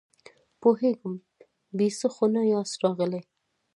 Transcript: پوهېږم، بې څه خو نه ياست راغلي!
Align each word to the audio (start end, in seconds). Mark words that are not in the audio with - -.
پوهېږم، 0.61 1.15
بې 1.77 1.87
څه 1.99 2.07
خو 2.13 2.25
نه 2.35 2.41
ياست 2.51 2.77
راغلي! 2.83 3.21